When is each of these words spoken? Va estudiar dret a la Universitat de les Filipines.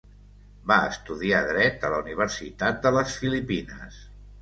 Va 0.71 0.77
estudiar 0.93 1.43
dret 1.51 1.87
a 1.87 1.93
la 1.97 2.01
Universitat 2.07 2.83
de 2.89 2.97
les 2.99 3.17
Filipines. 3.23 4.05